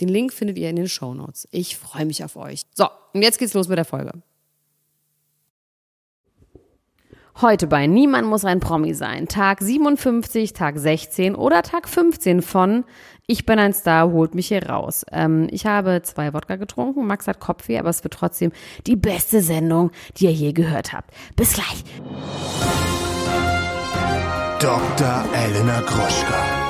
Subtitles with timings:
[0.00, 1.46] Den Link findet ihr in den Show Notes.
[1.50, 2.62] Ich freue mich auf euch.
[2.74, 4.12] So, und jetzt geht's los mit der Folge.
[7.40, 9.26] Heute bei Niemand muss ein Promi sein.
[9.26, 12.84] Tag 57, Tag 16 oder Tag 15 von
[13.26, 15.06] Ich bin ein Star, holt mich hier raus.
[15.10, 18.52] Ähm, ich habe zwei Wodka getrunken, Max hat Kopfweh, aber es wird trotzdem
[18.86, 21.14] die beste Sendung, die ihr je gehört habt.
[21.36, 21.84] Bis gleich.
[24.58, 25.24] Dr.
[25.32, 26.60] Elena Gruschka.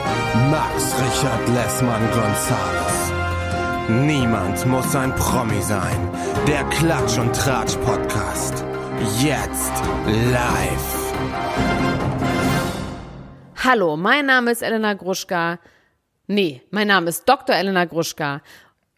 [0.50, 3.09] Max Richard Lessmann Gonzales.
[3.90, 5.98] Niemand muss ein Promi sein.
[6.46, 8.64] Der Klatsch und Tratsch Podcast.
[9.18, 9.72] Jetzt
[10.30, 11.12] live.
[13.56, 15.58] Hallo, mein Name ist Elena Gruschka.
[16.28, 17.56] Nee, mein Name ist Dr.
[17.56, 18.42] Elena Gruschka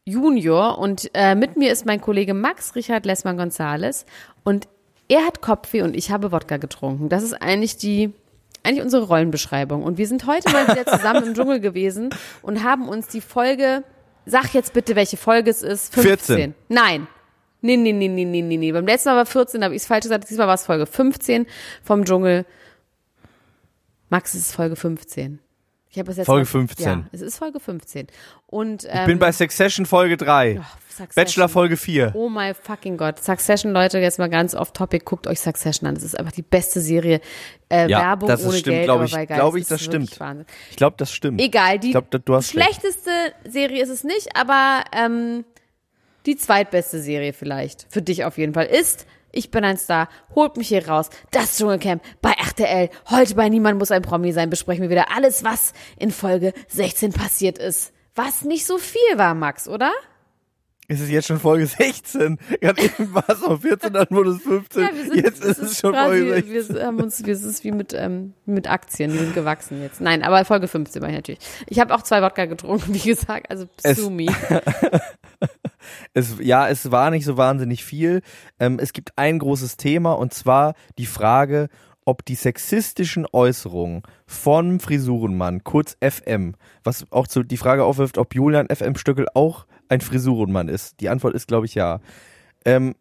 [0.04, 4.04] Junior und äh, mit mir ist mein Kollege Max Richard Lessmann Gonzales
[4.44, 4.68] und
[5.08, 7.08] er hat Kopfweh und ich habe Wodka getrunken.
[7.08, 8.12] Das ist eigentlich die
[8.62, 12.10] eigentlich unsere Rollenbeschreibung und wir sind heute mal wieder zusammen im Dschungel gewesen
[12.42, 13.84] und haben uns die Folge
[14.26, 15.92] Sag jetzt bitte, welche Folge es ist.
[15.94, 16.26] 15.
[16.36, 16.54] 14.
[16.68, 17.06] Nein.
[17.60, 18.72] Nee, nee, nee, nee, nee, nee, nee.
[18.72, 20.28] Beim letzten Mal war 14, da habe ich es falsch gesagt.
[20.28, 21.46] Diesmal war es Folge 15
[21.82, 22.44] vom Dschungel.
[24.10, 25.38] Max, es ist Folge 15.
[25.92, 26.86] Ich habe es jetzt Folge 15.
[26.86, 28.06] Ja, es ist Folge 15.
[28.46, 30.58] Und, ähm, ich bin bei Succession Folge 3.
[30.58, 31.08] Oh, Succession.
[31.14, 32.12] Bachelor Folge 4.
[32.14, 33.22] Oh my fucking Gott.
[33.22, 35.04] Succession, Leute, jetzt mal ganz off topic.
[35.04, 35.94] Guckt euch Succession an.
[35.94, 37.20] Das ist einfach die beste Serie.
[37.68, 39.28] Äh, ja, Werbung das ohne stimmt, Geld, glaube ich.
[39.28, 40.18] Glaube ich, das stimmt.
[40.18, 40.46] Wahnsinn.
[40.70, 41.42] Ich glaube, das stimmt.
[41.42, 43.52] Egal, die glaub, du hast schlechteste recht.
[43.52, 45.44] Serie ist es nicht, aber ähm,
[46.24, 47.86] die zweitbeste Serie vielleicht.
[47.90, 50.08] Für dich auf jeden Fall ist ich bin ein Star.
[50.34, 51.10] Holt mich hier raus.
[51.30, 52.90] Das Dschungelcamp bei RTL.
[53.10, 54.50] Heute bei Niemand muss ein Promi sein.
[54.50, 57.92] Besprechen wir wieder alles, was in Folge 16 passiert ist.
[58.14, 59.90] Was nicht so viel war, Max, oder?
[60.88, 62.38] Ist es jetzt schon Folge 16?
[62.60, 64.82] Gerade eben war es noch 14, dann wurde es 15.
[64.82, 66.76] Ja, sind, jetzt ist es schon quasi, Folge 16.
[66.76, 70.02] Wir haben uns, wir, es ist wie mit, ähm, mit Aktien, die sind gewachsen jetzt.
[70.02, 71.40] Nein, aber Folge 15 war ich natürlich.
[71.66, 74.26] Ich habe auch zwei Wodka getrunken, wie gesagt, also sue me.
[76.14, 78.22] es, ja, es war nicht so wahnsinnig viel.
[78.58, 81.68] Ähm, es gibt ein großes Thema und zwar die Frage,
[82.04, 88.34] ob die sexistischen Äußerungen von Frisurenmann, kurz FM, was auch so die Frage aufwirft, ob
[88.34, 91.00] Julian FM Stöckel auch ein Frisurenmann ist.
[91.00, 92.00] Die Antwort ist, glaube ich, ja.
[92.64, 92.94] Ähm,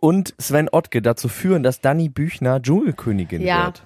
[0.00, 3.66] und Sven Ottke dazu führen, dass Dani Büchner Dschungelkönigin ja.
[3.66, 3.84] wird.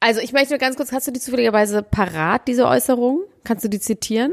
[0.00, 3.20] Also ich möchte nur ganz kurz, hast du die zufälligerweise parat, diese Äußerung?
[3.44, 4.32] Kannst du die zitieren?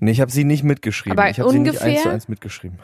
[0.00, 1.18] Nee, ich habe sie nicht mitgeschrieben.
[1.18, 2.78] Aber ich habe sie nicht eins zu eins mitgeschrieben.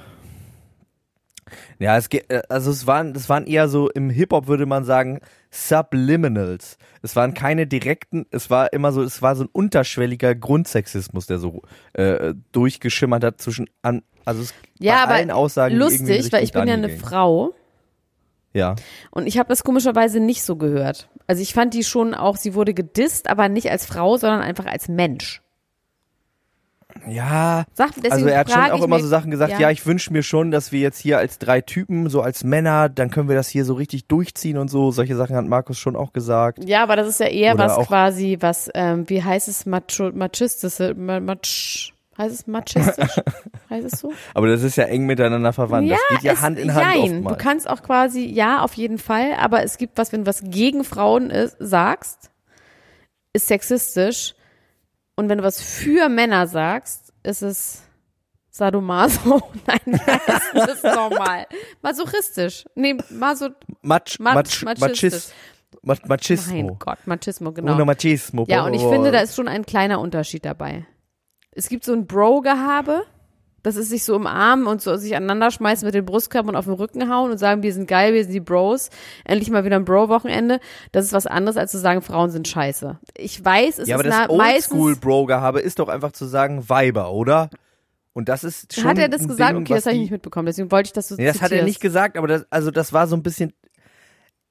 [1.79, 5.21] Ja, es geht, also es waren, das waren eher so im Hip-Hop würde man sagen
[5.51, 6.79] Subliminals.
[7.03, 11.39] Es waren keine direkten, es war immer so, es war so ein unterschwelliger Grundsexismus, der
[11.39, 11.63] so
[11.95, 16.69] äh, durchgeschimmert hat zwischen an, also es, ja, bei allen Aussagen lustig, weil ich bin
[16.69, 16.99] ja eine ging.
[16.99, 17.55] Frau.
[18.53, 18.77] Ja.
[19.11, 21.09] Und ich habe das komischerweise nicht so gehört.
[21.27, 24.67] Also ich fand die schon auch, sie wurde gedisst, aber nicht als Frau, sondern einfach
[24.67, 25.41] als Mensch.
[27.09, 30.13] Ja, Sag, also er hat schon auch immer so Sachen gesagt, ja, ja ich wünsche
[30.13, 33.37] mir schon, dass wir jetzt hier als drei Typen, so als Männer, dann können wir
[33.37, 34.91] das hier so richtig durchziehen und so.
[34.91, 36.65] Solche Sachen hat Markus schon auch gesagt.
[36.65, 40.11] Ja, aber das ist ja eher Oder was quasi, was, ähm, wie heißt es, macho,
[40.13, 41.37] machistische, äh, mach,
[42.19, 43.21] heißt es machistisch?
[43.71, 44.13] heißt es so?
[44.35, 45.89] Aber das ist ja eng miteinander verwandt.
[45.89, 47.03] Ja, das geht ja Hand in Hand jein.
[47.17, 47.37] Oftmals.
[47.37, 50.43] Du kannst auch quasi, ja, auf jeden Fall, aber es gibt was, wenn du was
[50.45, 52.31] gegen Frauen ist, sagst,
[53.33, 54.35] ist sexistisch
[55.21, 57.83] und wenn du was für Männer sagst, ist es
[58.49, 59.43] Sadomaso.
[59.67, 60.01] Nein,
[60.55, 61.47] das ist normal.
[61.83, 62.65] Masochistisch.
[62.75, 63.51] Nee, maso
[63.83, 65.33] Mach, Mach, Machistisch.
[65.83, 66.55] Mach, Machismo.
[66.55, 67.75] Mein Gott, Machismo, genau.
[67.75, 68.45] Una Machismo.
[68.49, 70.87] Ja, und ich finde, da ist schon ein kleiner Unterschied dabei.
[71.53, 73.05] Es gibt so ein Bro-Gehabe
[73.63, 76.75] das ist sich so umarmen und so sich aneinander schmeißen mit den Brustkörpern auf den
[76.75, 78.91] Rücken hauen und sagen, wir sind geil, wir sind die Bros.
[79.25, 80.61] Endlich mal wieder ein Bro-Wochenende.
[80.93, 82.99] Das ist was anderes, als zu sagen, Frauen sind scheiße.
[83.17, 87.51] Ich weiß, es ja, ist aber das Oldschool-Bro-Gehabe ist doch einfach zu sagen, Weiber, oder?
[88.13, 88.85] Und das ist schon.
[88.85, 89.53] Hat er das gesagt?
[89.53, 90.47] Ding, okay, das habe ich nicht mitbekommen.
[90.47, 92.93] Deswegen wollte ich das so nee, Das hat er nicht gesagt, aber das, also das
[92.93, 93.53] war so ein bisschen.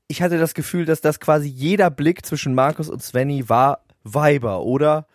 [0.08, 4.64] Ich hatte das Gefühl, dass das quasi jeder Blick zwischen Markus und Svenny war Weiber,
[4.64, 5.08] oder?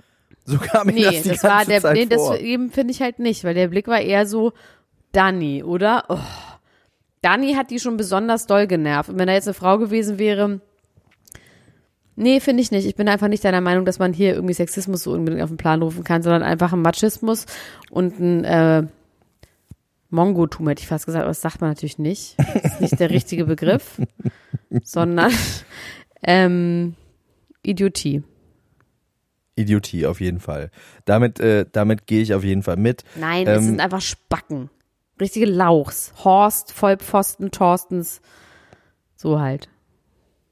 [0.44, 2.93] So kam mir nee, das die das ganze war der, Zeit nee, das eben finde
[2.93, 4.52] ich halt nicht, weil der Blick war eher so
[5.12, 6.05] Danny, oder?
[6.08, 6.19] Oh,
[7.23, 9.08] Dani hat die schon besonders doll genervt.
[9.08, 10.61] Und wenn da jetzt eine Frau gewesen wäre,
[12.17, 12.87] nee, finde ich nicht.
[12.87, 15.56] Ich bin einfach nicht deiner Meinung, dass man hier irgendwie Sexismus so unbedingt auf den
[15.56, 17.47] Plan rufen kann, sondern einfach ein Machismus
[17.90, 18.87] und ein äh,
[20.11, 22.37] Mongotum, hätte ich fast gesagt, aber das sagt man natürlich nicht.
[22.38, 23.99] Das ist nicht der richtige Begriff,
[24.82, 25.32] sondern
[26.23, 26.94] ähm,
[27.62, 28.23] Idiotie.
[29.56, 30.71] Idiotie auf jeden Fall.
[31.05, 33.03] Damit, äh, damit gehe ich auf jeden Fall mit.
[33.19, 34.71] Nein, es Ähm, sind einfach Spacken.
[35.21, 36.12] Richtige Lauchs.
[36.25, 38.21] Horst, Vollpfosten, Thorstens.
[39.17, 39.69] So halt.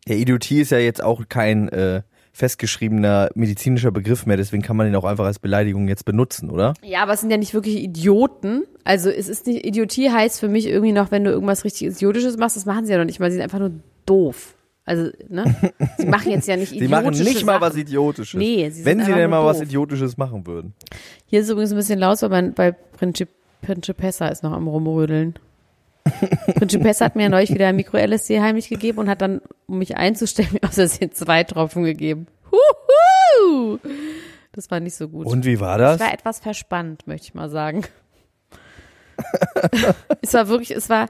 [0.07, 2.03] Ja, Idiotie ist ja jetzt auch kein äh,
[2.33, 6.75] festgeschriebener medizinischer Begriff mehr, deswegen kann man den auch einfach als Beleidigung jetzt benutzen, oder?
[6.83, 8.65] Ja, aber es sind ja nicht wirklich Idioten.
[8.85, 12.37] Also es ist nicht, Idiotie heißt für mich irgendwie noch, wenn du irgendwas richtig Idiotisches
[12.39, 13.73] machst, das machen sie ja noch nicht mal, sie sind einfach nur
[14.07, 14.55] doof.
[14.85, 15.55] Also, ne?
[15.97, 17.63] Sie machen jetzt ja nicht Sie idiotische machen nicht mal Sachen.
[17.63, 18.39] was Idiotisches.
[18.39, 19.67] Nee, sie sind Wenn sie denn mal was doof.
[19.67, 20.75] Idiotisches machen würden.
[21.27, 23.29] Hier ist übrigens ein bisschen laut, weil mein, bei Princip
[23.63, 25.35] Principessa ist noch am rumrödeln.
[26.57, 29.97] Principessa hat mir ja neulich wieder ein Mikro-LSD heimlich gegeben und hat dann, um mich
[29.97, 32.27] einzustellen, mir aus Versehen zwei Tropfen gegeben.
[32.51, 33.79] Huhu!
[34.51, 35.27] Das war nicht so gut.
[35.27, 36.01] Und wie war das?
[36.01, 37.85] Ich war etwas verspannt, möchte ich mal sagen.
[40.21, 41.07] es war wirklich, es war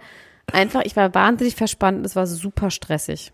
[0.52, 3.32] einfach, ich war wahnsinnig verspannt und es war super stressig.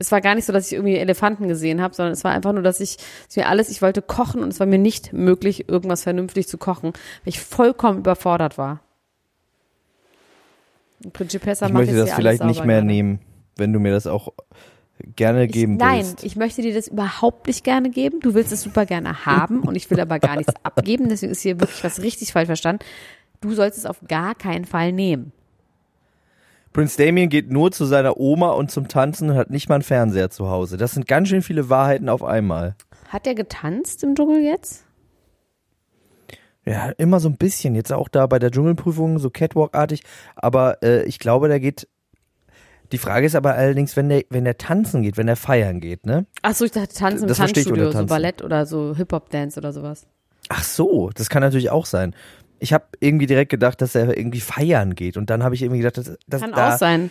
[0.00, 2.54] Es war gar nicht so, dass ich irgendwie Elefanten gesehen habe, sondern es war einfach
[2.54, 5.68] nur, dass ich, dass mir alles, ich wollte kochen und es war mir nicht möglich,
[5.68, 8.80] irgendwas vernünftig zu kochen, weil ich vollkommen überfordert war.
[11.12, 12.86] Principessa ich möchte das vielleicht nicht mehr gerade.
[12.86, 13.20] nehmen,
[13.56, 14.32] wenn du mir das auch
[15.16, 16.24] gerne Ich, geben nein, willst.
[16.24, 18.20] ich möchte dir das überhaupt nicht gerne geben.
[18.20, 21.08] Du willst es super gerne haben und ich will aber gar nichts abgeben.
[21.08, 22.84] Deswegen ist hier wirklich was richtig falsch verstanden.
[23.40, 25.32] Du sollst es auf gar keinen Fall nehmen.
[26.72, 29.82] Prince Damien geht nur zu seiner Oma und zum Tanzen und hat nicht mal einen
[29.82, 30.76] Fernseher zu Hause.
[30.76, 32.76] Das sind ganz schön viele Wahrheiten auf einmal.
[33.08, 34.84] Hat er getanzt im Dschungel jetzt?
[36.64, 37.74] Ja, immer so ein bisschen.
[37.74, 40.02] Jetzt auch da bei der Dschungelprüfung, so Catwalk-artig.
[40.36, 41.88] Aber äh, ich glaube, der geht.
[42.92, 46.06] Die Frage ist aber allerdings, wenn der, wenn der tanzen geht, wenn der feiern geht,
[46.06, 46.26] ne?
[46.42, 48.06] Ach so, ich dachte Tanzen im Das verstehe ich Tanzstudio, unter so.
[48.06, 50.06] Ballett oder so Hip-Hop-Dance oder sowas.
[50.48, 52.14] Ach so, das kann natürlich auch sein.
[52.60, 55.16] Ich habe irgendwie direkt gedacht, dass er irgendwie feiern geht.
[55.16, 57.10] Und dann habe ich irgendwie gedacht, dass, dass Kann da auch sein.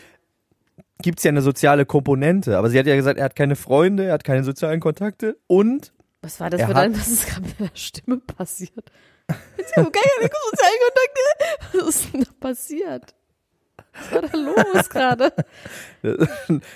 [1.01, 2.57] gibt's ja eine soziale Komponente.
[2.57, 5.91] Aber sie hat ja gesagt, er hat keine Freunde, er hat keine sozialen Kontakte und
[6.21, 8.91] Was war das für dein, was ist gerade mit deiner Stimme passiert?
[9.57, 11.87] Jetzt habe keine sozialen Kontakte.
[11.87, 13.15] Was ist denn da passiert?
[13.93, 15.33] Was war da los gerade?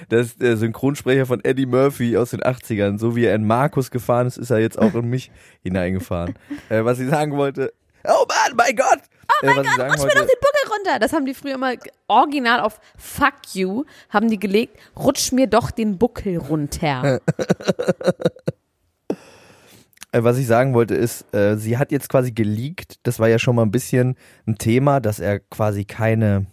[0.09, 2.97] das ist der Synchronsprecher von Eddie Murphy aus den 80ern.
[2.99, 5.31] So wie er in Markus gefahren ist, ist er jetzt auch in mich
[5.63, 6.35] hineingefahren.
[6.69, 7.73] Äh, was ich sagen wollte,
[8.05, 8.99] oh Mann, mein Gott!
[9.27, 10.99] Oh mein äh, sagen Rutsch mir doch den Buckel runter.
[10.99, 11.73] Das haben die früher immer
[12.07, 14.77] original auf Fuck you, haben die gelegt.
[14.97, 17.21] Rutsch mir doch den Buckel runter.
[20.11, 23.39] äh, was ich sagen wollte ist, äh, sie hat jetzt quasi geleakt, das war ja
[23.39, 24.15] schon mal ein bisschen
[24.45, 26.45] ein Thema, dass er quasi keine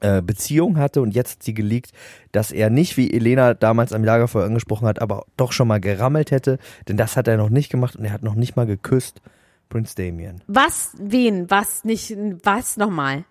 [0.00, 1.92] äh, Beziehung hatte und jetzt hat sie geleakt,
[2.32, 6.30] dass er nicht, wie Elena damals am Lagerfeuer angesprochen hat, aber doch schon mal gerammelt
[6.30, 6.58] hätte,
[6.88, 9.20] denn das hat er noch nicht gemacht und er hat noch nicht mal geküsst.
[9.68, 10.42] Prince Damien.
[10.46, 10.92] Was?
[10.98, 11.50] Wen?
[11.50, 11.84] Was?
[11.84, 12.14] Nicht?
[12.42, 13.24] Was nochmal?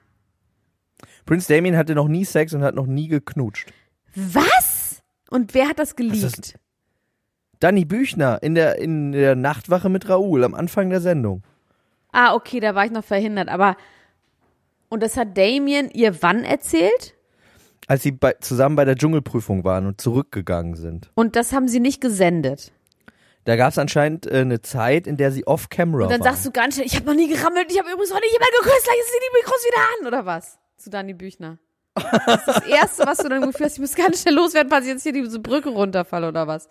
[1.25, 3.71] Prince Damien hatte noch nie Sex und hat noch nie geknutscht.
[4.15, 5.01] Was?
[5.29, 6.59] Und wer hat das geleakt?
[7.59, 11.43] Danny Büchner in der, in der Nachtwache mit Raoul am Anfang der Sendung.
[12.11, 13.49] Ah, okay, da war ich noch verhindert.
[13.49, 13.77] Aber
[14.93, 17.15] und das hat Damien ihr wann erzählt?
[17.87, 21.09] Als sie bei, zusammen bei der Dschungelprüfung waren und zurückgegangen sind.
[21.15, 22.71] Und das haben sie nicht gesendet.
[23.45, 26.31] Da gab es anscheinend äh, eine Zeit, in der sie off-camera Und dann waren.
[26.33, 28.51] sagst du ganz schnell, ich habe noch nie gerammelt, ich habe übrigens noch nie jemand
[28.59, 30.59] geküsst, gleich ist die Mikros wieder an, oder was?
[30.77, 31.57] Zu Dani Büchner.
[31.95, 34.85] Das ist das Erste, was du dann gefühlt hast, ich muss ganz schnell loswerden, falls
[34.85, 36.69] ich jetzt hier diese Brücke runterfalle, oder was?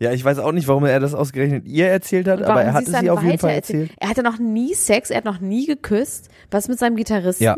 [0.00, 2.76] Ja, ich weiß auch nicht, warum er das ausgerechnet ihr erzählt hat, aber er sie
[2.78, 3.90] hat es ihr auf jeden Fall erzählt?
[3.90, 3.98] erzählt.
[4.00, 6.28] Er hatte noch nie Sex, er hat noch nie geküsst.
[6.50, 7.44] Was mit seinem Gitarristen?
[7.44, 7.56] Ja.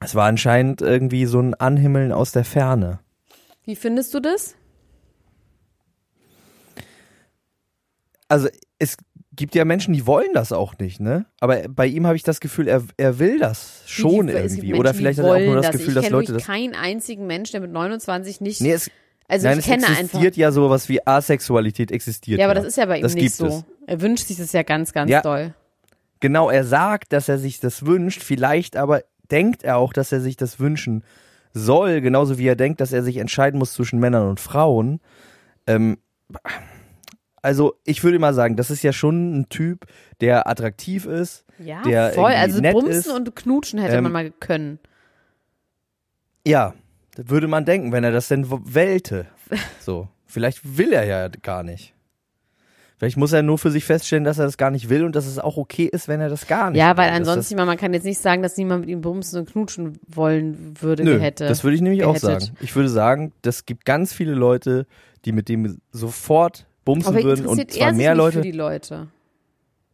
[0.00, 3.00] Es war anscheinend irgendwie so ein Anhimmeln aus der Ferne.
[3.64, 4.54] Wie findest du das?
[8.28, 8.96] Also es
[9.32, 11.26] gibt ja Menschen, die wollen das auch nicht, ne?
[11.40, 14.60] Aber bei ihm habe ich das Gefühl, er, er will das schon die- irgendwie.
[14.68, 16.44] Menschen, Oder vielleicht hat er auch nur das Gefühl, ich dass kenne Leute das.
[16.44, 18.60] keinen einzigen Menschen, der mit 29 nicht.
[18.60, 18.90] Nee, es,
[19.28, 20.36] also nein, ich es kenne existiert einfach.
[20.38, 22.40] ja sowas wie Asexualität existiert.
[22.40, 23.46] Ja, aber das ist ja bei ihm Das nicht gibt so.
[23.46, 23.64] es.
[23.86, 25.20] Er wünscht sich das ja ganz, ganz Ja.
[25.22, 25.54] doll.
[26.20, 30.20] Genau, er sagt, dass er sich das wünscht, vielleicht aber denkt er auch, dass er
[30.20, 31.04] sich das wünschen
[31.52, 35.00] soll, genauso wie er denkt, dass er sich entscheiden muss zwischen Männern und Frauen.
[35.66, 35.98] Ähm,
[37.46, 39.86] also ich würde mal sagen, das ist ja schon ein Typ,
[40.20, 42.32] der attraktiv ist, Ja, der voll.
[42.32, 43.08] Also nett bumsen ist.
[43.08, 44.78] und knutschen hätte Ähm, man mal können.
[46.46, 46.74] Ja,
[47.16, 49.26] würde man denken, wenn er das denn wählte.
[49.80, 51.94] So, vielleicht will er ja gar nicht.
[52.98, 55.26] Vielleicht muss er nur für sich feststellen, dass er das gar nicht will und dass
[55.26, 56.96] es auch okay ist, wenn er das gar nicht Ja, will.
[56.96, 60.00] weil Dass ansonsten, man kann jetzt nicht sagen, dass niemand mit ihm bumsen und knutschen
[60.08, 61.46] wollen würde, Nö, hätte.
[61.46, 62.42] das würde ich nämlich auch gehettet.
[62.42, 62.56] sagen.
[62.60, 64.86] Ich würde sagen, das gibt ganz viele Leute,
[65.24, 68.38] die mit dem sofort bumsen Aber würden und zwar mehr Leute.
[68.38, 69.08] für die Leute.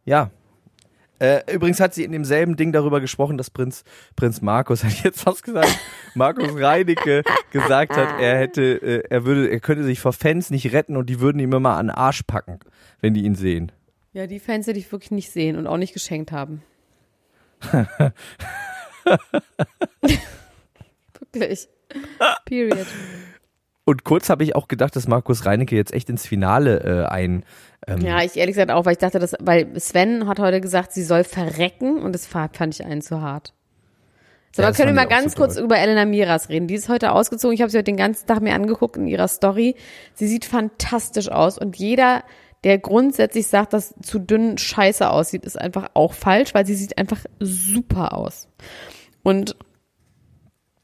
[0.05, 0.31] Ja.
[1.19, 3.83] Äh, übrigens hat sie in demselben Ding darüber gesprochen, dass Prinz,
[4.15, 5.77] Prinz Markus, ich jetzt was gesagt,
[6.15, 10.71] Markus Reinecke gesagt hat, er hätte, äh, er würde, er könnte sich vor Fans nicht
[10.71, 12.59] retten und die würden ihm immer an den Arsch packen,
[13.01, 13.71] wenn die ihn sehen.
[14.13, 16.61] Ja, die Fans hätte ich wirklich nicht sehen und auch nicht geschenkt haben.
[21.19, 21.67] wirklich.
[22.45, 22.87] Period.
[23.85, 27.43] Und kurz habe ich auch gedacht, dass Markus Reinecke jetzt echt ins Finale äh, ein,
[27.85, 30.93] ähm, Ja, ich ehrlich gesagt auch, weil ich dachte, dass, weil Sven hat heute gesagt,
[30.93, 33.53] sie soll verrecken und das fand ich einen zu hart.
[34.55, 36.67] So, Ja, aber können wir mal ganz kurz über Elena Miras reden.
[36.67, 37.55] Die ist heute ausgezogen.
[37.55, 39.75] Ich habe sie heute den ganzen Tag mir angeguckt in ihrer Story.
[40.13, 42.23] Sie sieht fantastisch aus und jeder,
[42.63, 46.97] der grundsätzlich sagt, dass zu dünn scheiße aussieht, ist einfach auch falsch, weil sie sieht
[46.97, 48.47] einfach super aus.
[49.23, 49.57] Und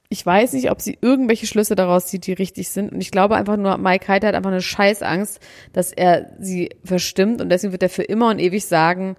[0.10, 2.92] ich weiß nicht, ob sie irgendwelche Schlüsse daraus zieht, die richtig sind.
[2.92, 5.40] Und ich glaube einfach nur, Mike Heiter hat einfach eine Scheißangst,
[5.72, 9.16] dass er sie verstimmt und deswegen wird er für immer und ewig sagen,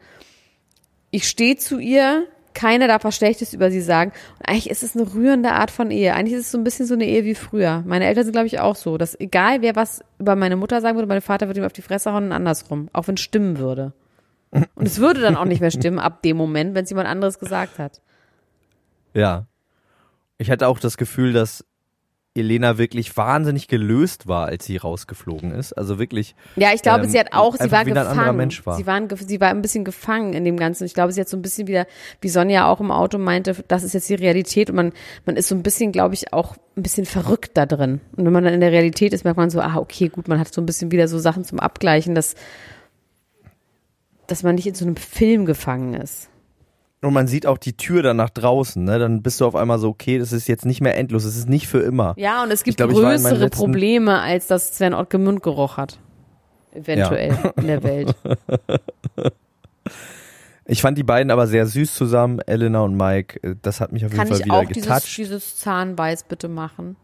[1.12, 4.10] ich stehe zu ihr, keiner darf was Schlechtes über sie sagen.
[4.40, 6.14] Und eigentlich ist es eine rührende Art von Ehe.
[6.14, 7.84] Eigentlich ist es so ein bisschen so eine Ehe wie früher.
[7.86, 10.96] Meine Eltern sind, glaube ich, auch so, dass egal wer was über meine Mutter sagen
[10.96, 13.58] würde, mein Vater würde ihm auf die Fresse hauen und andersrum, auch wenn es stimmen
[13.58, 13.92] würde.
[14.74, 17.38] Und es würde dann auch nicht mehr stimmen ab dem Moment, wenn es jemand anderes
[17.38, 18.00] gesagt hat.
[19.14, 19.46] ja.
[20.40, 21.66] Ich hatte auch das Gefühl, dass
[22.34, 25.74] Elena wirklich wahnsinnig gelöst war, als sie rausgeflogen ist.
[25.74, 26.34] Also wirklich.
[26.56, 28.38] Ja, ich glaube, ähm, sie hat auch, sie war gefangen.
[28.38, 28.78] Mensch war.
[28.78, 30.84] Sie, waren, sie war ein bisschen gefangen in dem Ganzen.
[30.84, 31.86] Ich glaube, sie hat so ein bisschen wieder,
[32.22, 34.92] wie Sonja auch im Auto meinte, das ist jetzt die Realität und man,
[35.26, 38.00] man ist so ein bisschen, glaube ich, auch ein bisschen verrückt da drin.
[38.16, 40.40] Und wenn man dann in der Realität ist, merkt man so, ah, okay, gut, man
[40.40, 42.34] hat so ein bisschen wieder so Sachen zum Abgleichen, dass,
[44.26, 46.29] dass man nicht in so einem Film gefangen ist.
[47.02, 48.98] Und man sieht auch die Tür dann nach draußen, ne?
[48.98, 51.48] Dann bist du auf einmal so, okay, das ist jetzt nicht mehr endlos, es ist
[51.48, 52.12] nicht für immer.
[52.18, 55.98] Ja, und es gibt glaub, ich größere Probleme, als dass Sven Ottke Mundgeruch hat.
[56.72, 58.14] Eventuell in der Welt.
[60.66, 63.56] Ich fand die beiden aber sehr süß zusammen, Elena und Mike.
[63.60, 65.16] Das hat mich auf jeden Kann Fall ich wieder auch dieses, getoucht.
[65.18, 66.94] dieses Zahnbeiß bitte machen?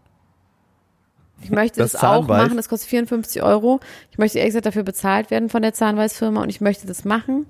[1.42, 3.80] Ich möchte Das das, auch machen, das kostet 54 Euro.
[4.12, 7.46] Ich möchte ehrlich gesagt dafür bezahlt werden von der Zahnbeißfirma und ich möchte das machen.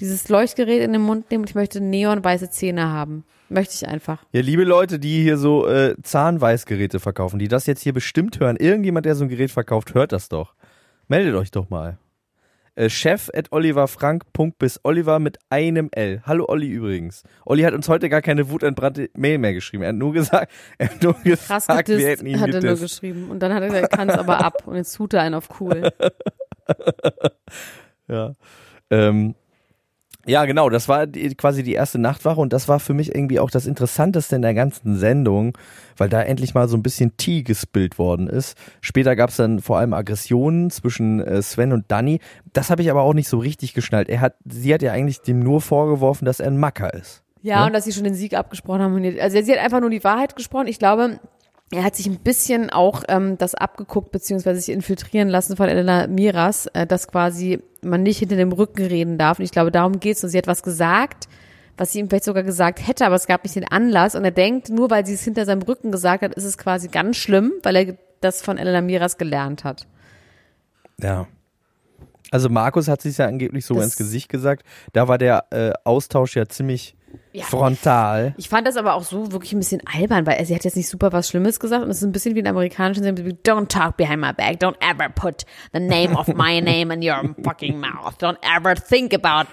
[0.00, 3.24] Dieses Leuchtgerät in den Mund nehmen und ich möchte neonweiße Zähne haben.
[3.48, 4.24] Möchte ich einfach.
[4.32, 8.56] Ja, liebe Leute, die hier so äh, Zahnweißgeräte verkaufen, die das jetzt hier bestimmt hören,
[8.56, 10.54] irgendjemand, der so ein Gerät verkauft, hört das doch.
[11.08, 11.98] Meldet euch doch mal.
[12.74, 16.22] Äh, chef at oliverfrank.bis Oliver mit einem L.
[16.26, 17.22] Hallo Olli übrigens.
[17.46, 19.84] Olli hat uns heute gar keine wutentbrannte Mail mehr geschrieben.
[19.84, 22.62] Er hat nur gesagt, er hat nur Krass gesagt, wir gedisst, hätten ihn hat er
[22.62, 23.30] nur geschrieben.
[23.30, 24.66] Und dann hat er gesagt, er kann es aber ab.
[24.66, 25.90] Und jetzt tut er einen auf cool.
[28.08, 28.34] Ja.
[28.88, 29.34] Ähm,
[30.26, 33.38] ja, genau, das war die, quasi die erste Nachtwache und das war für mich irgendwie
[33.40, 35.56] auch das Interessanteste in der ganzen Sendung,
[35.96, 38.56] weil da endlich mal so ein bisschen Tee gespillt worden ist.
[38.80, 42.20] Später gab es dann vor allem Aggressionen zwischen äh, Sven und Danny.
[42.52, 44.08] Das habe ich aber auch nicht so richtig geschnallt.
[44.08, 47.22] Er hat, sie hat ja eigentlich dem nur vorgeworfen, dass er ein Macker ist.
[47.42, 47.66] Ja, Ja?
[47.66, 49.18] und dass sie schon den Sieg abgesprochen haben.
[49.20, 50.66] Also sie hat einfach nur die Wahrheit gesprochen.
[50.66, 51.20] Ich glaube,
[51.72, 56.06] er hat sich ein bisschen auch ähm, das abgeguckt, beziehungsweise sich infiltrieren lassen von Elena
[56.06, 59.38] Miras, äh, dass quasi man nicht hinter dem Rücken reden darf.
[59.38, 60.22] Und ich glaube, darum geht's.
[60.22, 61.28] Und sie hat was gesagt,
[61.76, 64.14] was sie ihm vielleicht sogar gesagt hätte, aber es gab nicht den Anlass.
[64.14, 66.88] Und er denkt, nur weil sie es hinter seinem Rücken gesagt hat, ist es quasi
[66.88, 69.86] ganz schlimm, weil er das von Elena Miras gelernt hat.
[71.02, 71.26] Ja.
[72.30, 74.64] Also Markus hat sich ja angeblich so Das- ins Gesicht gesagt.
[74.92, 76.96] Da war der äh, Austausch ja ziemlich
[77.32, 77.44] Ja.
[77.44, 78.34] frontal.
[78.36, 80.88] Ich fand das aber auch so wirklich ein bisschen albern, weil sie hat jetzt nicht
[80.88, 83.68] super was Schlimmes gesagt und es ist ein bisschen wie in amerikanischen Serien, wie, don't
[83.68, 87.78] talk behind my back, don't ever put the name of my name in your fucking
[87.78, 89.48] mouth, don't ever think about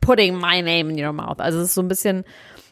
[0.00, 1.38] putting my name in your mouth.
[1.38, 2.24] Also es ist so ein bisschen,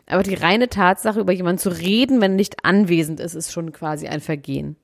[0.06, 3.72] aber die reine Tatsache, über jemanden zu reden, wenn er nicht anwesend ist, ist schon
[3.72, 4.76] quasi ein Vergehen.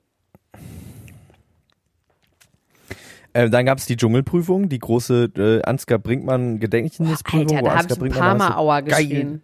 [3.34, 7.56] Äh, dann gab es die Dschungelprüfung, die große äh, Ansgar Brinkmann Gedächtnisprüfung.
[7.56, 9.42] Alter, da habe ich ein paar Mal so Aua geil geschrien.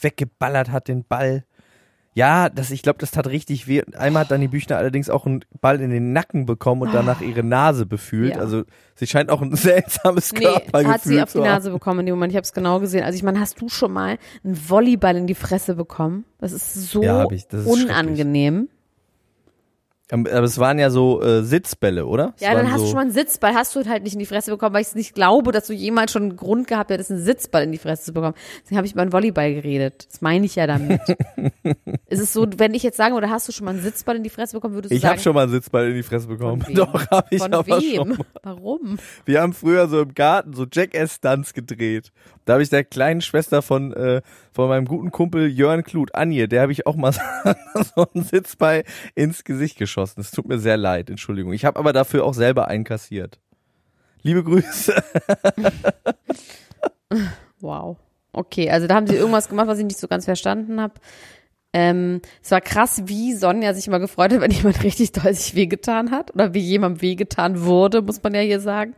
[0.00, 1.44] weggeballert hat den Ball.
[2.16, 3.82] Ja, das, ich glaube, das tat richtig weh.
[3.96, 7.42] Einmal hat Dani Büchner allerdings auch einen Ball in den Nacken bekommen und danach ihre
[7.42, 8.36] Nase befühlt.
[8.36, 8.40] Ja.
[8.40, 8.62] Also
[8.94, 11.40] sie scheint auch ein seltsames Nee, Körpergefühl hat sie auf die.
[11.40, 12.30] Nase bekommen in dem Moment.
[12.32, 13.02] Ich habe es genau gesehen.
[13.02, 16.24] Also ich meine, hast du schon mal einen Volleyball in die Fresse bekommen?
[16.38, 17.48] Das ist so Ja, ich.
[17.48, 18.68] Das ist unangenehm.
[20.14, 22.32] Ähm, Aber es waren ja so äh, Sitzbälle, oder?
[22.36, 24.20] Es Ja, dann hast so, du schon mal einen Sitzball, hast du halt nicht in
[24.20, 27.10] die Fresse bekommen, weil ich nicht glaube, dass du jemals schon einen Grund gehabt hättest,
[27.10, 28.34] einen Sitzball in die Fresse zu bekommen.
[28.62, 30.06] Deswegen habe ich über einen Volleyball geredet.
[30.10, 31.00] Das meine ich ja damit.
[32.08, 34.22] Ist es so, wenn ich jetzt sage, oder hast du schon mal einen Sitzball in
[34.22, 36.28] die Fresse bekommen, würdest du Ich sagen, habe schon mal einen Sitzball in die Fresse
[36.28, 36.64] bekommen.
[36.74, 37.94] Doch, habe ich von aber wem?
[37.96, 38.08] schon.
[38.10, 38.18] Mal.
[38.42, 38.98] Warum?
[39.24, 42.12] Wir haben früher so im Garten so Jackass-Stunts gedreht.
[42.44, 44.20] Da habe ich der kleinen Schwester von, äh,
[44.52, 47.12] von meinem guten Kumpel Jörn Kluth, Anje, der habe ich auch mal
[47.96, 50.03] so einen Sitzball ins Gesicht geschossen.
[50.16, 51.52] Es tut mir sehr leid, Entschuldigung.
[51.52, 53.40] Ich habe aber dafür auch selber einkassiert.
[54.22, 54.94] Liebe Grüße.
[57.60, 57.98] Wow.
[58.32, 60.94] Okay, also da haben sie irgendwas gemacht, was ich nicht so ganz verstanden habe.
[61.72, 65.54] Ähm, es war krass, wie Sonja sich immer gefreut hat, wenn jemand richtig doll sich
[65.54, 66.34] wehgetan hat.
[66.34, 68.94] Oder wie jemandem wehgetan wurde, muss man ja hier sagen.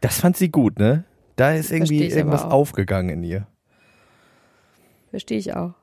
[0.00, 1.04] Das fand sie gut, ne?
[1.36, 3.46] Da ist irgendwie irgendwas aufgegangen in ihr.
[5.10, 5.74] Verstehe ich auch.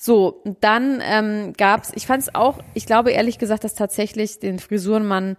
[0.00, 4.60] So, dann ähm, gab's, ich fand es auch, ich glaube ehrlich gesagt, dass tatsächlich den
[4.60, 5.36] Frisurenmann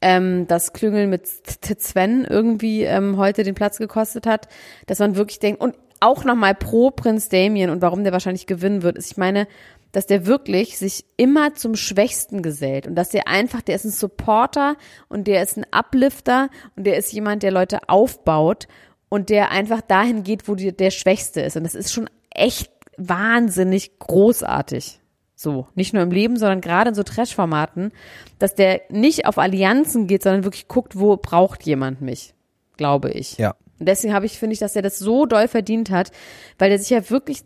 [0.00, 4.48] ähm, das Klüngeln mit Sven irgendwie ähm, heute den Platz gekostet hat,
[4.86, 8.82] dass man wirklich denkt, und auch nochmal pro Prinz Damien und warum der wahrscheinlich gewinnen
[8.82, 9.46] wird, ist, ich meine,
[9.92, 13.92] dass der wirklich sich immer zum Schwächsten gesellt und dass der einfach, der ist ein
[13.92, 14.76] Supporter
[15.08, 18.66] und der ist ein Uplifter und der ist jemand, der Leute aufbaut
[19.08, 21.56] und der einfach dahin geht, wo die, der Schwächste ist.
[21.56, 25.00] Und das ist schon echt wahnsinnig großartig.
[25.36, 27.92] So, nicht nur im Leben, sondern gerade in so Trash-Formaten,
[28.38, 32.34] dass der nicht auf Allianzen geht, sondern wirklich guckt, wo braucht jemand mich,
[32.76, 33.36] glaube ich.
[33.36, 33.54] Ja.
[33.80, 36.12] Und deswegen habe ich, finde ich, dass er das so doll verdient hat,
[36.58, 37.40] weil der sich ja wirklich,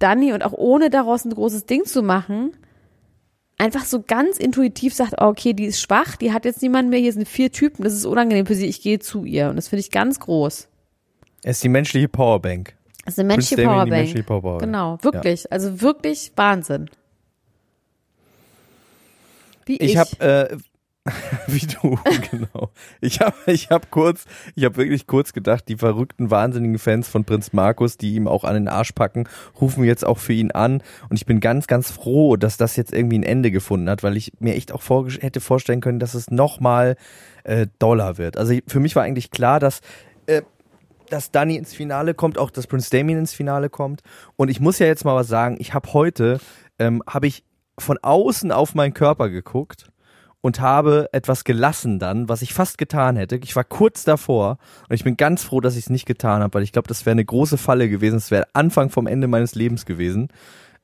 [0.00, 2.56] Danny, und auch ohne daraus ein großes Ding zu machen,
[3.58, 6.98] einfach so ganz intuitiv sagt, oh, okay, die ist schwach, die hat jetzt niemanden mehr,
[6.98, 9.48] hier sind vier Typen, das ist unangenehm für sie, ich gehe zu ihr.
[9.48, 10.68] Und das finde ich ganz groß.
[11.42, 12.74] Er ist die menschliche Powerbank.
[13.04, 14.26] Das ist eine die Powerbank.
[14.26, 14.60] Powerbank.
[14.60, 15.50] Genau, wirklich.
[15.52, 16.88] Also wirklich Wahnsinn.
[19.66, 19.92] Wie ich.
[19.92, 20.56] Ich habe äh,
[21.46, 21.98] wie du
[22.30, 22.70] genau.
[23.02, 27.24] Ich habe ich habe kurz, ich habe wirklich kurz gedacht, die verrückten wahnsinnigen Fans von
[27.24, 29.28] Prinz Markus, die ihm auch an den Arsch packen,
[29.60, 32.94] rufen jetzt auch für ihn an und ich bin ganz ganz froh, dass das jetzt
[32.94, 36.14] irgendwie ein Ende gefunden hat, weil ich mir echt auch vorge- hätte vorstellen können, dass
[36.14, 36.96] es noch mal
[37.44, 38.38] äh, doller wird.
[38.38, 39.80] Also für mich war eigentlich klar, dass
[41.10, 44.02] dass Danny ins Finale kommt, auch dass Prince Damien ins Finale kommt.
[44.36, 45.56] Und ich muss ja jetzt mal was sagen.
[45.58, 46.40] Ich habe heute,
[46.78, 47.44] ähm, habe ich
[47.78, 49.86] von außen auf meinen Körper geguckt
[50.40, 53.40] und habe etwas gelassen dann, was ich fast getan hätte.
[53.42, 56.54] Ich war kurz davor und ich bin ganz froh, dass ich es nicht getan habe,
[56.54, 58.16] weil ich glaube, das wäre eine große Falle gewesen.
[58.16, 60.28] Es wäre Anfang vom Ende meines Lebens gewesen.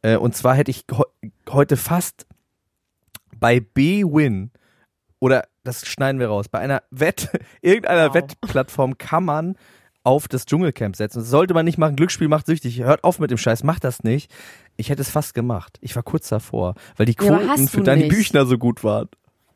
[0.03, 2.27] Äh, und zwar hätte ich he heute fast
[3.37, 4.51] bei B-Win
[5.19, 7.29] oder das schneiden wir raus, bei einer Wett,
[7.61, 8.15] irgendeiner Wow.
[8.15, 9.57] Wettplattform kann man
[10.03, 11.19] auf das Dschungelcamp setzen.
[11.21, 11.97] Das sollte man nicht machen.
[11.97, 12.83] Glücksspiel macht süchtig.
[12.83, 13.65] Hört auf mit dem Scheiß.
[13.65, 14.31] Macht das nicht.
[14.77, 15.79] Ich hätte es fast gemacht.
[15.83, 18.11] Ich war kurz davor, weil die Ja, Quoten hast für Danny nicht.
[18.11, 19.09] Büchner so gut waren.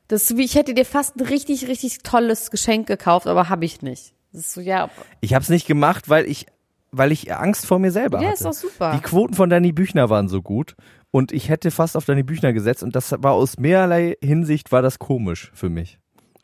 [0.08, 3.64] das ist wie, ich hätte dir fast ein richtig, richtig tolles Geschenk gekauft, aber habe
[3.64, 4.12] ich nicht.
[4.32, 6.46] Das ist so, ja, Ich habe es nicht gemacht, weil ich,
[6.90, 8.34] weil ich Angst vor mir selber ja, hatte.
[8.34, 8.92] ist doch super.
[8.96, 10.74] Die Quoten von Danny Büchner waren so gut
[11.10, 14.82] und ich hätte fast auf Danny Büchner gesetzt und das war aus mehrerlei Hinsicht war
[14.82, 15.98] das komisch für mich.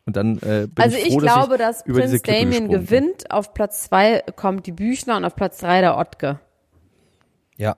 [0.07, 2.51] Und dann äh, bin Also ich ich froh, glaube, dass dass ich diese Prinz Damien
[2.51, 2.81] gesprungen bin.
[2.87, 3.31] gewinnt.
[3.31, 6.41] Auf Platz zwei kommt die Büchner und auf Platz drei der Ottke.
[7.57, 7.77] Ja.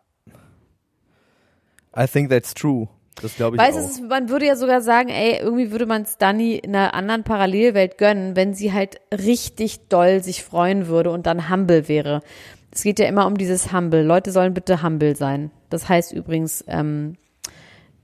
[1.97, 2.89] I think that's true.
[3.21, 3.89] Das glaube ich Weißt du, auch.
[3.89, 7.25] ist- man würde ja sogar sagen, ey, irgendwie würde man es Dani in einer anderen
[7.25, 12.23] Parallelwelt gönnen, wenn sie halt richtig doll sich freuen würde und dann humble wäre.
[12.71, 14.03] Es geht ja immer um dieses humble.
[14.03, 15.51] Leute sollen bitte humble sein.
[15.69, 17.17] Das heißt übrigens, ähm,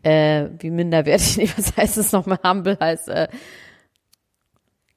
[0.03, 2.39] äh, wie minderwertig, nee, was heißt es nochmal?
[2.45, 3.29] Humble heißt, äh,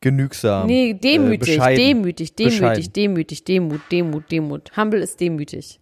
[0.01, 0.65] Genügsam.
[0.65, 2.93] nee, demütig, äh, demütig, demütig, Bescheiden.
[2.93, 4.75] demütig, Demut, Demut, Demut.
[4.75, 5.79] Humble ist demütig.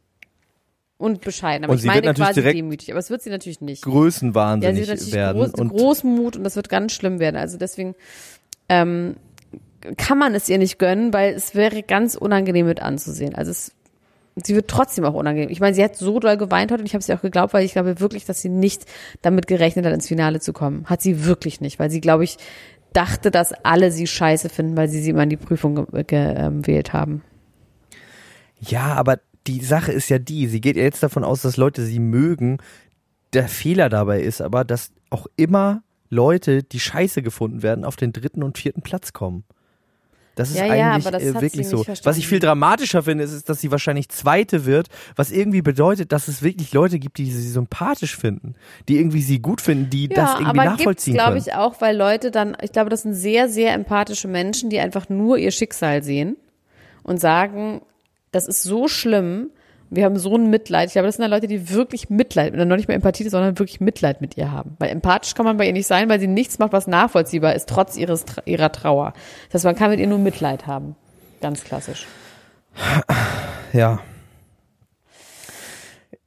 [0.98, 1.64] Und bescheiden.
[1.64, 2.92] Aber Und ich meine quasi demütig.
[2.92, 3.86] Aber es wird sie natürlich nicht.
[3.86, 5.38] Ja, Größenwahnsinnig sie wird werden.
[5.38, 7.38] groß, und Großmut und das wird ganz schlimm werden.
[7.38, 7.96] Also deswegen
[8.68, 9.16] ähm,
[9.96, 13.34] kann man es ihr nicht gönnen, weil es wäre ganz unangenehm mit anzusehen.
[13.34, 13.72] Also es,
[14.44, 15.50] sie wird trotzdem auch unangenehm.
[15.50, 17.64] Ich meine, sie hat so doll geweint heute und ich habe sie auch geglaubt, weil
[17.64, 18.86] ich glaube wirklich, dass sie nicht
[19.22, 20.84] damit gerechnet hat, ins Finale zu kommen.
[20.88, 22.36] Hat sie wirklich nicht, weil sie, glaube ich,
[22.94, 26.62] dachte, dass alle sie scheiße finden, weil sie sie immer in die Prüfung ge- ähm,
[26.62, 27.24] gewählt haben.
[28.60, 31.84] Ja, aber die Sache ist ja die, sie geht ja jetzt davon aus, dass Leute
[31.84, 32.58] sie mögen.
[33.34, 38.12] Der Fehler dabei ist aber, dass auch immer Leute, die scheiße gefunden werden, auf den
[38.12, 39.44] dritten und vierten Platz kommen.
[40.40, 41.86] Das ist Ja, ja, eigentlich aber das äh, wirklich so.
[42.04, 46.14] Was ich viel dramatischer finde, ist, ist, dass sie wahrscheinlich Zweite wird, was irgendwie bedeutet,
[46.14, 48.56] dass es wirklich Leute gibt, die sie sympathisch finden,
[48.88, 51.44] die irgendwie sie gut finden, die das irgendwie aber nachvollziehen glaube können.
[51.46, 55.10] ich auch, weil Leute dann, ich glaube, das sind sehr, sehr empathische Menschen, die einfach
[55.10, 56.38] nur ihr Schicksal sehen
[57.04, 57.82] und sagen,
[58.32, 59.50] das ist so schlimm,
[59.92, 60.88] wir haben so ein Mitleid.
[60.88, 63.80] Ich glaube, das sind dann Leute, die wirklich Mitleid, noch nicht mehr Empathie, sondern wirklich
[63.82, 64.76] Mitleid mit ihr haben.
[64.80, 67.68] Weil empathisch kann man bei ihr nicht sein, weil sie nichts macht, was nachvollziehbar ist,
[67.70, 69.14] trotz ihres, ihrer Trauer.
[69.52, 70.96] Das heißt, man kann mit ihr nur Mitleid haben.
[71.42, 72.06] Ganz klassisch.
[73.74, 74.00] Ja.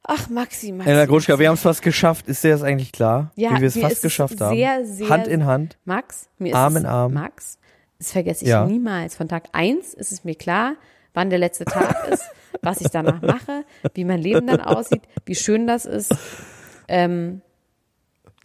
[0.05, 0.89] Ach, Maxi, Maxi.
[0.89, 2.27] Elena Gruschka, wir haben es fast geschafft.
[2.27, 3.31] Ist dir das eigentlich klar?
[3.35, 4.55] Ja, wie wir es fast geschafft haben?
[4.55, 5.77] sehr, sehr- Hand in Hand.
[5.85, 7.13] Max, mir ist Arm in Arm.
[7.13, 7.57] Max,
[7.99, 8.65] das vergesse ich Ja.
[8.65, 9.15] niemals.
[9.15, 10.73] Von Tag eins ist es mir klar,
[11.13, 12.23] wann der letzte Tag ist,
[12.61, 16.13] was ich danach mache, wie mein Leben dann aussieht, wie schön das ist.
[16.87, 17.41] Ähm,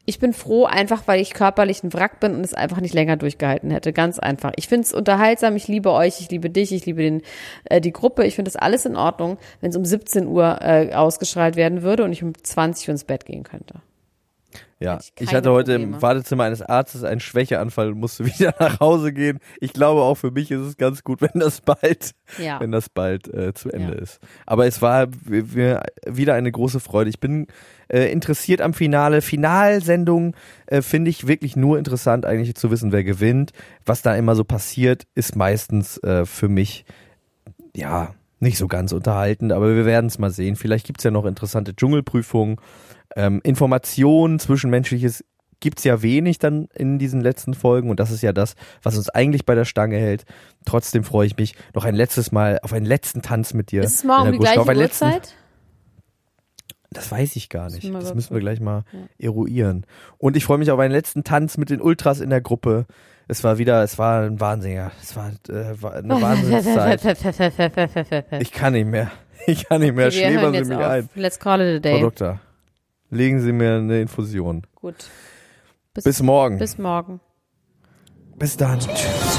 [0.09, 3.19] ich bin froh, einfach weil ich körperlich ein Wrack bin und es einfach nicht länger
[3.19, 3.93] durchgehalten hätte.
[3.93, 4.53] Ganz einfach.
[4.57, 7.21] Ich finde es unterhaltsam, ich liebe euch, ich liebe dich, ich liebe den,
[7.65, 8.25] äh, die Gruppe.
[8.25, 12.05] Ich finde das alles in Ordnung, wenn es um 17 Uhr äh, ausgestrahlt werden würde
[12.05, 13.83] und ich um 20 Uhr ins Bett gehen könnte.
[14.81, 15.97] Ja, Hätte ich ich hatte heute Probleme.
[15.97, 19.41] im Wartezimmer eines Arztes einen Schwächeanfall und musste wieder nach Hause gehen.
[19.61, 22.61] Ich glaube, auch für mich ist es ganz gut, wenn das bald, Ja.
[22.61, 23.99] wenn das bald äh, zu Ende Ja.
[24.01, 24.21] ist.
[24.47, 27.11] Aber es war wieder eine große Freude.
[27.11, 27.49] Ich bin
[27.89, 29.21] äh, interessiert am Finale.
[29.21, 30.35] Finalsendung
[30.67, 33.53] äh, finde ich wirklich nur interessant, eigentlich zu wissen, wer gewinnt.
[33.85, 36.85] Was da immer so passiert, ist meistens äh, für mich
[37.75, 40.57] ja nicht so ganz unterhaltend, aber wir werden es mal sehen.
[40.57, 42.57] Vielleicht gibt's ja noch interessante Dschungelprüfungen.
[43.17, 45.25] Ähm, Informationen, Zwischenmenschliches
[45.61, 49.09] gibt's ja wenig dann in diesen letzten Folgen und das ist ja das, was uns
[49.11, 50.25] eigentlich bei der Stange hält.
[50.65, 53.83] Trotzdem freue ich mich noch ein letztes Mal auf einen letzten Tanz mit dir.
[53.83, 55.35] Ist es morgen die gleiche Uhrzeit?
[56.91, 57.93] Das weiß ich gar nicht.
[57.93, 58.85] Das müssen wir gleich mal
[59.19, 59.85] eruieren.
[60.17, 62.87] Und ich freue mich auf einen letzten Tanz mit den Ultras in der Gruppe.
[63.27, 64.91] Es war wieder, es war ein Wahnsinniger.
[65.03, 67.03] Es war, äh, war eine Wahnsinnszeit.
[68.41, 69.11] Ich kann nicht mehr.
[69.47, 70.11] Ich kann nicht mehr.
[70.11, 70.93] Schläfern hören Sie mich auf.
[70.93, 71.09] ein.
[71.15, 72.01] Let's call it a Frau day.
[72.03, 72.41] Doktor,
[73.09, 74.67] legen Sie mir eine Infusion.
[74.75, 74.97] Gut.
[75.95, 76.59] Bis morgen.
[76.59, 77.21] Bis morgen.
[78.37, 78.79] Bis dann.
[78.81, 79.39] Tschüss.